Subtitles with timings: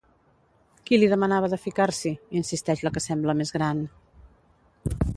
[0.87, 2.15] Qui li demanava de ficar-s'hi?
[2.39, 3.87] —insisteix la que sembla més gran.